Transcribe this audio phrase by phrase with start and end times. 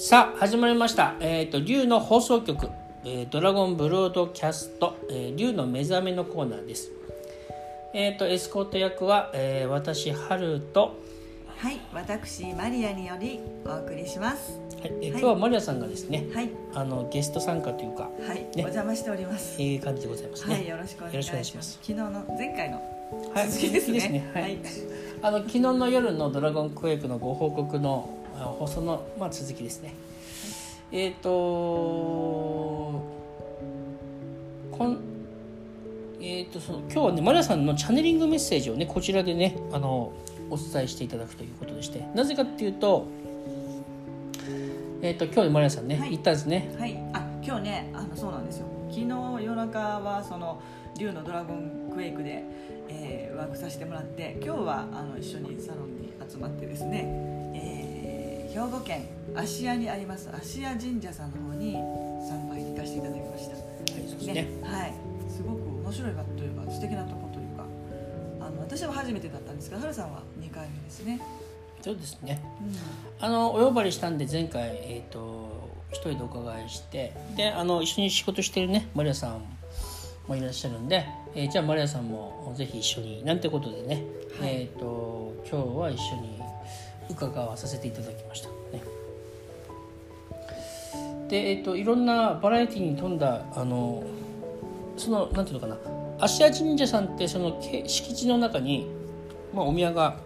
[0.00, 2.68] さあ始まりました「えーと、竜の放送局、
[3.04, 6.92] えー、ドラゴンブロードキャスト、えー、竜の目覚め」のコーナーです。
[7.92, 10.94] えっ、ー、とエスコート役は、えー、私ハルと
[11.48, 14.60] はい私マリアによりお送りします。
[14.80, 19.60] はい、えー、今日はマリアさんがですね、はい、あのゲスト参加というか、はい、ね、お邪魔しております。
[19.60, 21.72] いい感じでございますね、はい、よろしくお願いします。
[21.82, 22.80] 昨日の前回の
[23.34, 23.98] 続きですね,、
[24.32, 24.42] はい、ね。
[24.42, 24.58] はい、
[25.22, 29.88] あの昨日の夜のドラゴンクエイクのご報告の放送の、まあ、続きですね、
[30.90, 31.30] はい、えっ、ー、と
[34.72, 34.98] こん
[36.20, 40.12] えーと、その今日はねマリアさんのチャネリングメッセージをねこちらでねあの
[40.50, 42.04] お伝えしていただくということでして。
[42.14, 43.06] なぜかっていうと,、
[45.02, 46.74] えーと、今日マリアさんね、はい、行ったんですね。
[46.78, 46.98] はい。
[47.12, 48.66] あ今日ねあのそうなんですよ。
[48.90, 49.06] 昨日
[49.44, 50.60] 夜中はその
[50.98, 52.42] 竜のドラゴンクエイクで、
[52.88, 57.37] えー、ワークさせてもらって今日はあの一緒にサロンに集まってですね、えー、
[58.52, 61.74] 兵庫県芦屋にあります芦屋神社さんの方に
[62.26, 63.56] 参拝に行かせていただきました。
[63.56, 63.62] は
[64.22, 64.32] い、ね。
[64.32, 64.94] ねはい、
[65.30, 67.64] すごく面白い場というか素敵なとこというか、
[68.40, 71.20] あの私は初めてだったんですけど、はるさんは2回目ですね。
[71.82, 72.42] そうですね。
[73.20, 79.42] うん、あのお呼ばれしたんで前回えっ、ー、と一人でお伺いして、であの一緒に仕事してるねマリアさん
[80.26, 84.04] もいらっしゃるんで、えー、じゃあマリアさんもぜひ一緒になんてことでね、
[84.40, 86.38] はい、えっ、ー、と今日は一緒に
[87.10, 88.82] 伺わさせていただきましたね。
[91.28, 94.02] でえっ、といろんなバラエティに富んだあの
[94.96, 95.76] そのなんていうのかな
[96.20, 98.88] 芦屋神社さんってその敷地の中に、
[99.54, 100.18] まあ、お宮が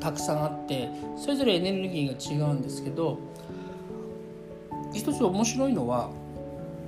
[0.00, 3.18] たくさんあってそれぞれエネルギーが違うんですけど
[4.92, 6.10] 一つ面白いのは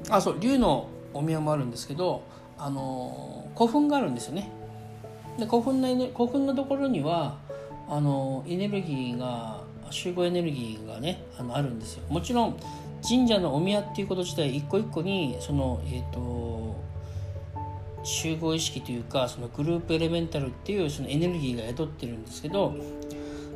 [0.08, 2.22] あそう龍のお宮もあるんですけど
[2.56, 4.50] あの古墳があるんですよね。
[5.38, 7.38] で古墳の古墳のところには
[7.90, 12.04] あのエネルギーが集合エネルギーがねあのあるんですよ。
[12.08, 12.56] もちろん
[13.06, 16.76] 神社のお宮っていうこと自体一個一個にそのえっ、ー、と
[18.04, 22.74] 集合意識というかそのグループエレメンタルっていうそのエネルギーが宿ってるんですけど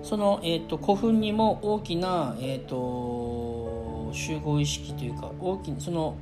[0.02, 6.16] その、えーと、古墳にも大きな、えーと、集合意識というか大きなその、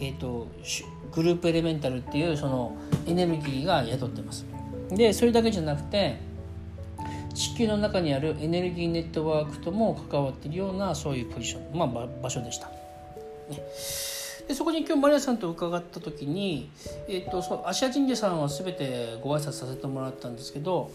[0.00, 0.48] えーと、
[1.12, 2.76] グループエレメンタルっていうその
[3.06, 4.44] エネルギーが宿ってます。
[4.90, 6.18] でそれだけじゃなくて
[7.34, 12.68] 地球の中にあるエネルギーネットワークとも関わっているようなそういうポジション、まあ、場所でした。
[12.68, 13.62] ね
[14.48, 16.70] でそこに今日マリアさんと伺った時に、
[17.06, 20.90] えーと、そう芦屋神社さんは全てご挨拶させてもらったんですけど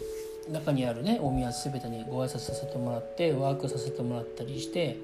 [0.51, 4.97] 中にあるね大宮全てにご挨拶させてもらってワークさせてもらったりして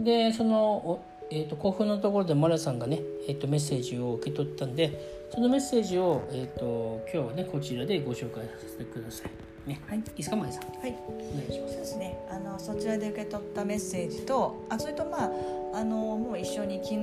[0.00, 9.47] でその、えーと、興奮のところでマリアさんがね、えーと、メッセージを受け取ったんでそのメッセージを、えー、と今日はねこちらでご紹介させてください。
[9.68, 10.62] ね、はい、いいですか、マリさん。
[10.62, 11.74] はい、お願いします。
[11.74, 12.18] そうですね。
[12.30, 15.30] あのそちらで受け取ったメッセージと、あ、それとまあ
[15.74, 17.00] あのもう一緒に昨日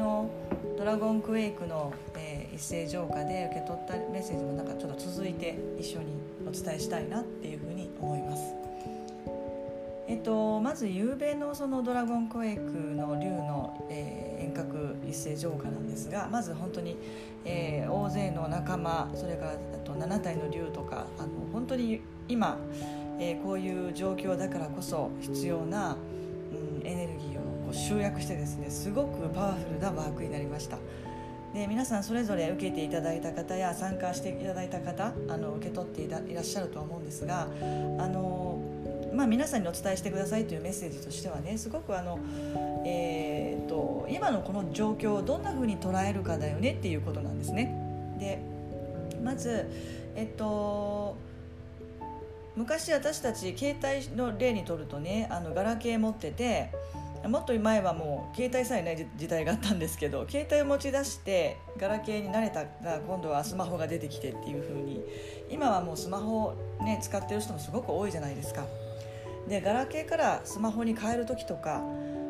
[0.77, 6.07] ドラゴンクエイクの、えー、一斉浄化で受け取ったメッセージもなんかちょっと続いて一緒に
[6.47, 8.65] お伝えしたいなっていうふうに思います。
[10.07, 13.64] えっと、まず夕べのそのドラゴンクエイクの竜の、
[15.15, 16.97] 隔一斉浄化なんですがまず本当に、
[17.45, 22.57] えー、大勢の仲間それからあと7体の竜とかあの本当に今、
[23.19, 25.95] えー、こういう状況だからこそ必要な、
[26.81, 30.77] うん、エネルギーをこう集約してですねすごくパワフルなワークになりました。
[31.53, 37.47] で皆さんそれぞれ受けていただいた方や参加していただいた方あの受け取っていらっしゃるとは思うんですが
[37.97, 38.59] あの、
[39.15, 42.19] まあ、皆さんにお伝えしてくださいというメッセージとしてはねすごくあの、
[42.85, 47.73] えーと、今のこの状況をどんなふうに捉えるかだよねっていうことなんですね。
[48.19, 48.39] で
[49.23, 49.65] まず、
[50.15, 51.17] えっと
[52.55, 56.71] 昔私たち携帯の例にとるとねあのガラケー持ってて
[57.27, 65.01] もっと前はもう携帯さえない時代があったんですけど携帯を持ち出してガラケーに慣れたら今度はスマホが出てきてっていう風に
[65.49, 68.65] 今はもうスマホを、ね、使ってる人もすごく多いじゃないですか。
[69.47, 71.83] でガラケーからスマホに変える時とか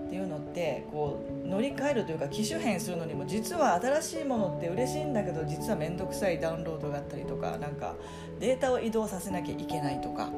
[0.05, 7.95] っていうのってこう乗り換えるというか機種変するのにも実は新しいものって嬉しいんだけど実は面倒くさいダウンロードがあったりとかなんか
[8.39, 10.29] データを移動させなきゃいけないとか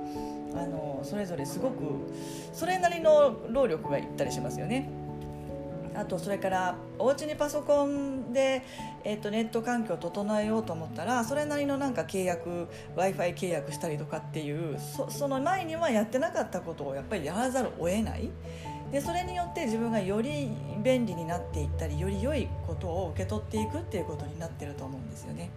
[0.56, 2.12] あのそれぞれすごく
[2.54, 4.90] それなりの労力がいったりしますよね。
[5.98, 8.64] あとそれからお家にパソコンで、
[9.04, 14.78] えーと、ネット環境を整えようと思ったらそれなりのなんか契約 w i f i 契約したりとかっていう
[15.10, 18.30] その前にはやってなかったことをやっぱりやらざるを得ない
[18.92, 20.50] でそれによって自分がより
[20.84, 25.50] 便利になっていったりより良いことを受け取っていくっていうことになってると思うんですよね。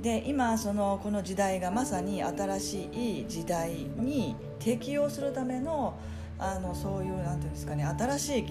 [0.00, 2.82] で今そのこの時代がまさに新し
[3.22, 5.98] い時代に適応するための、
[6.38, 8.46] あのそういうなんていうんですかね新しい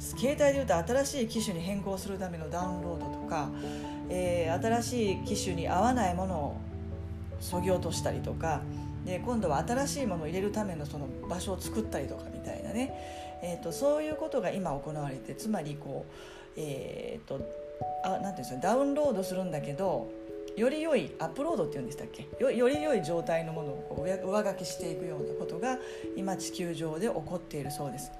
[0.00, 3.50] 携帯でいうと新しい機種に変更するためのダウンロードとか、
[4.08, 6.56] えー、新しい機種に合わないものを
[7.40, 8.62] そぎ落としたりとか
[9.04, 12.92] で今度は新しいものを入れるためのその場所を作ったりとかみたいなね、
[13.42, 16.12] えーと、そういうことが今行われてつまりこう、
[16.56, 17.40] えーと、
[18.04, 20.10] あなんていうんですかダウンロードするんだけど
[20.56, 22.26] より良いアップロードっていうんでしたっけ？
[22.40, 25.78] よより良い状態のものをこう上書きしていくようなことが
[26.16, 28.10] 今地球上で起こっているそうです。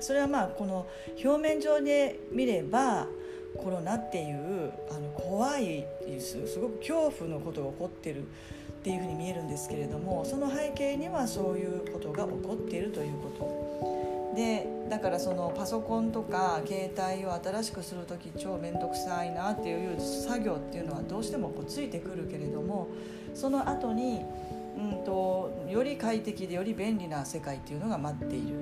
[0.00, 0.86] それはまあこの
[1.24, 3.06] 表面上で見れば
[3.56, 5.84] コロナっていうあの怖い
[6.20, 8.24] すごく恐怖のことが起こってるっ
[8.84, 13.76] ていうふうに見えるんですけれどもその背景にはそういうことが起こっているということ。
[14.36, 22.88] でだからそのパソコンとか携帯を新しくする時超面倒くさいなっていう作業っていうのはどうしてもこうついてくるけれども
[23.34, 24.26] その後に
[24.76, 28.56] うんとより快適でより便利な世界っていうのが待っている。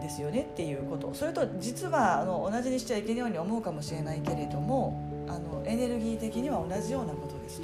[0.00, 1.12] ですよねっていうこと。
[1.14, 7.62] それと実はあの同じにしちゃいけないように思うかもしれないけれどもあのエネルギー的には同じようなことです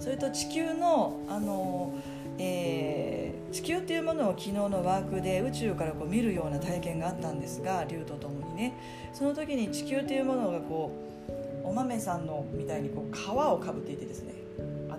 [0.00, 1.94] それと地球のあの、
[2.38, 8.74] えー、地球っていうものを昨日のワークで宇宙からこう見るような体験があったんですが竜とともにね。
[9.12, 10.92] その時に地球っていうものがこ
[11.64, 14.34] うお豆さんのみたいにこう皮をかぶっていてですね。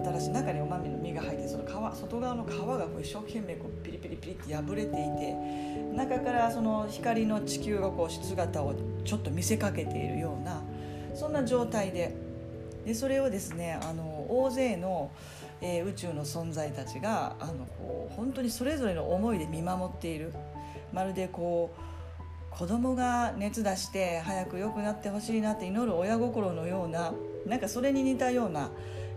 [0.03, 5.35] 新しい中にお豆の実が入ってその皮外側の皮がこう一生懸命こうピリピリピリって破れていて
[5.95, 10.61] 中からその光の地球がこう姿をちょっと見せかけているような
[11.15, 12.15] そんな状態で
[12.85, 15.11] でそれをですねあの大勢の、
[15.61, 20.33] えー、宇宙の存在たちがあのこう本当にそれぞれの思いで見守っている。
[20.91, 21.89] まるでこう
[22.51, 27.13] 子供が熱出して早く良くなってほしいなって祈る親心のような
[27.45, 28.69] なんかそれに似たような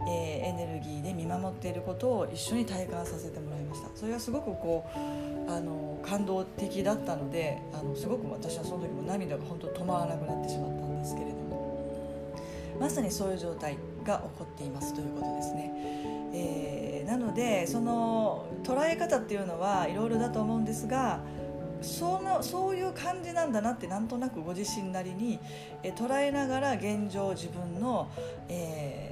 [0.09, 12.39] えー、エネルギーで見守っていることを一緒に体感させてもらいましたそれがすごくこうあの感動的だったのであのすごく私はその時も涙が本当止まらなくなってしまったんですけれども
[12.81, 15.73] まさにそういう状態が起こっていますということですね。
[16.35, 21.21] えー、なのでその捉え方っていうのはいろいろだと思うんですが
[21.83, 25.39] そのそういう感じなんだなってなんとなくご自身なりに、
[25.83, 28.09] え捉えながら現状自分の、
[28.49, 29.12] えー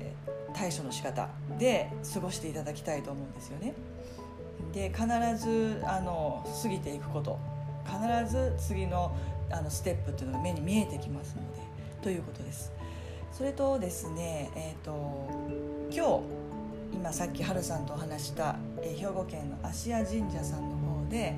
[0.61, 3.73] 対処の仕方で過ごしていただきたいと思うんですよね。
[4.75, 5.07] で必
[5.39, 7.39] ずあの過ぎていくこと
[7.87, 9.17] 必ず次の
[9.51, 11.63] あのステップっていうのが目に見えてきますので
[12.03, 12.71] ということです。
[13.33, 15.31] それとですね、えーと、
[15.91, 21.37] 今日今さっき春さんとお話した、え兵庫県の芦屋神社さんの方で、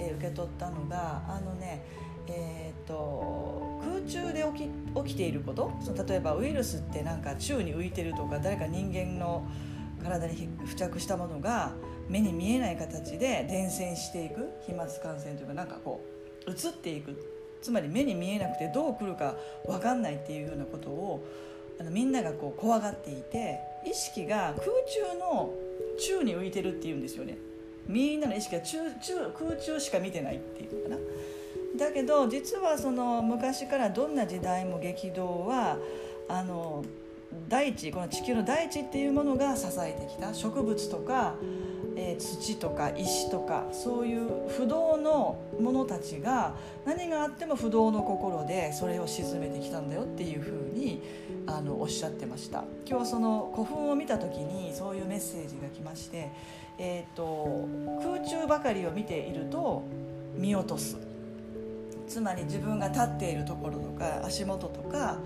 [0.00, 1.84] えー、受け取ったのがあのね
[2.26, 4.68] えーと、空中で起き
[5.08, 5.72] 起きていること？
[5.80, 9.46] その例えばウイルスってなんか宙に浮いてるとか誰か人間の
[10.02, 11.72] 体に付着したものが
[12.08, 16.04] 目に見えない形で伝染していく飛沫感染というかなんかこ
[16.46, 17.32] う移っていく。
[17.62, 19.34] つまり目に見えなくてどう来るか
[19.66, 21.26] 分かんないっていうようなことを
[21.80, 24.66] あのみんながこう怖がっていて意識が空
[25.12, 25.52] 中の
[25.98, 27.38] 宙に浮いてるっていうんですよね。
[27.88, 31.10] みんなの意識が宙宙空中しか見てないっていうのかな。
[31.76, 35.78] だけど実はその昔からどんな時代も激動は
[36.28, 36.84] あの
[37.48, 40.32] 大地この地球の大地っていうものが支えてきた。
[40.32, 41.34] 植物とか、
[41.96, 46.54] えー、土とか石とかそういう不動のものたちが
[46.84, 51.02] 何があっても不動の心でそれを鎮めてきたんだよっていうふうに
[51.46, 52.64] あのおっしゃってました。
[52.88, 56.30] 今日その古墳を見た時にそういうメッセージが来まして、
[56.78, 57.68] えーと
[58.02, 59.82] 空中ばかりを見ていると
[60.36, 61.05] 見落とす。
[62.06, 65.18] つまり自分が立っているところとか足元とか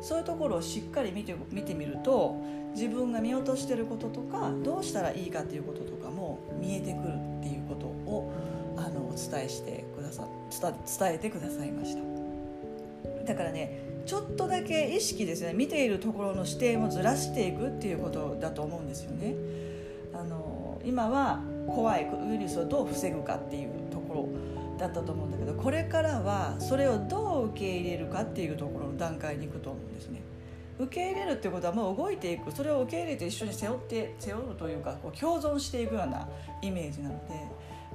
[0.00, 2.36] そういうところをしっかり見て見てみると
[2.74, 8.32] 自分が見落としてることとかどうしたらいいかっていうこととかも見えてくるっていうことを
[8.76, 12.10] あのお伝えしてくださ伝えてくださいました。
[13.26, 15.52] だからねちょっとだけ意識ですね。
[15.52, 19.34] 見ているところの視点をずらしていくっていうことだと思うんですよね。
[20.14, 24.28] あの今は怖いウイルスをどう防ぐかっていうところ
[24.80, 30.22] だったと思うんだけどこれからはそれをどう受け入れるかっていうところの段階に行くと思うんですね。
[30.78, 36.26] 受け入れるってことはもう動いていくそれを受け入れて一緒に背負って背負うというかこう共存していくような
[36.62, 37.46] イメージなので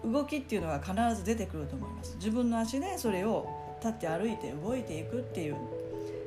[0.08, 3.50] 動きっていうのは必ず出てくると思います自分の足でそれを
[3.82, 5.56] 立って歩いて動いていくっていう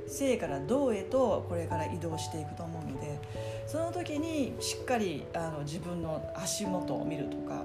[0.08, 3.20] 生から動へとこれから移動していくと思うので
[3.68, 7.62] その時にしっかりあの自分の足元を見るとか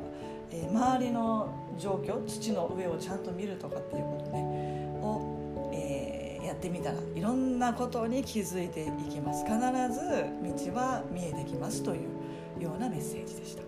[0.53, 4.39] えー、周りの状況土の上をちゃんと見るとかっていうことね
[5.01, 9.43] を、えー、やってみたらいろんなことに気づいていきます。
[9.43, 13.63] 必ず道は見えてきますというようなメッセージでした。
[13.63, 13.67] は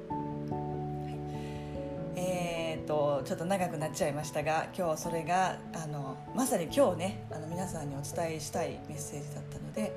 [2.15, 9.95] い、えー、っー、とちょっと長くなっちゃいましたが今日それがあのまさに今日ねあの皆さんにお伝えしたいメッセージだったので、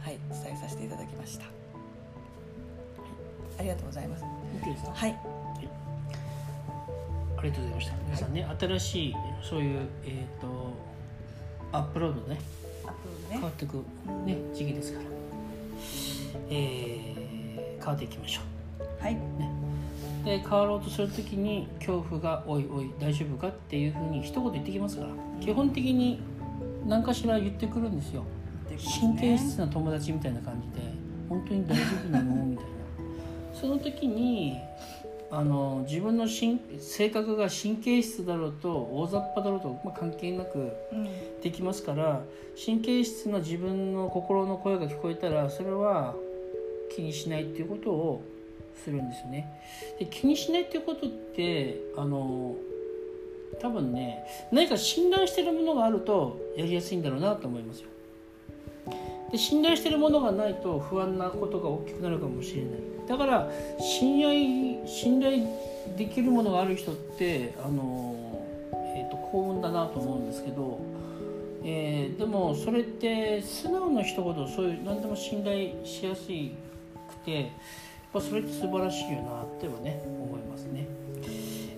[0.00, 1.54] はい、伝えさせていただきました、はい、
[3.58, 4.24] ありがとうございます。
[4.94, 5.36] はい
[7.38, 7.92] ありがとうございました。
[8.04, 10.72] 皆さんね、新しいそういうえっ、と
[11.72, 12.38] アップロードね。
[12.84, 13.34] アップロードね。
[13.34, 13.74] 変わっていく、
[14.24, 15.04] ね、時期ですから、
[16.50, 17.26] えー
[17.78, 18.40] 変わっていきましょ
[19.00, 25.10] はい、うで変わろうとするときに恐怖が「おいおい大丈夫か?」っていうふうに一言言ってきますから。
[25.40, 26.18] 基本的に
[26.86, 28.24] 何かしら言ってくるんですよ。
[29.00, 30.88] 神経質な友達みたいな感じで
[31.28, 32.70] 「本当に大丈夫なの?」みたいな。
[33.54, 34.56] その時に
[35.30, 42.22] あの自分のしん性格が神経質だろうと大雑把だろうと、まあ、関係なくうんできますから
[42.64, 46.14] 神経質な自分の心の声が聞こえたらそれは
[46.94, 48.22] 気にしないっていうことを
[48.82, 49.48] するんですよね。
[49.98, 52.54] で気にしないっていうことってあの
[53.60, 57.88] 多分ね何か信頼してるものがあるとやりやすいんだろうなと思いますよ。
[59.30, 62.70] で信頼してるものがないと不安なことが大きくなるかもしれない。
[63.08, 65.46] だから信頼信頼
[65.96, 68.14] できるものがある人ってあの、
[68.72, 70.80] えー、と幸運だなと思うんですけど、
[71.64, 76.30] えーでもそれって素直な人ほどそういう何でも信頼しやすく
[77.24, 77.48] てやっ
[78.12, 80.86] ぱそれって素晴らしいよなってはね思いますね。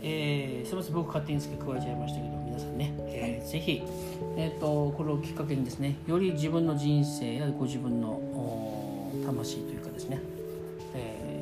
[0.02, 0.94] えーすみません。
[0.94, 2.47] 僕勝手に付け加えちゃいましたけど。
[2.58, 3.82] 皆さんね、えーぜひ、
[4.36, 10.20] えー、とこれをきっかけにですねより自分の人生やご自分のお魂というかですね、
[10.94, 11.38] えー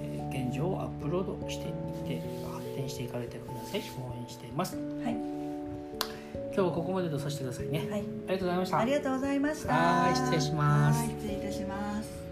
[0.47, 4.77] 現状をアップロードしていって発展していかれてください応援しています。
[4.77, 5.15] はい。
[5.15, 8.01] 今日はここまでとさせてくださいね、はい。
[8.01, 8.79] ありがとうございました。
[8.79, 9.73] ありがとうございました。
[9.73, 10.99] はい失礼します。
[10.99, 12.26] はい失礼いたします